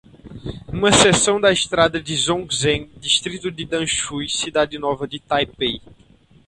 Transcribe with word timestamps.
Uma 0.67 0.91
seção 0.91 1.39
da 1.39 1.51
estrada 1.51 2.01
de 2.01 2.15
Zhongzheng, 2.17 2.89
distrito 2.97 3.51
de 3.51 3.63
Danshui, 3.65 4.27
cidade 4.29 4.79
nova 4.79 5.07
de 5.07 5.19
Taipei 5.19 5.79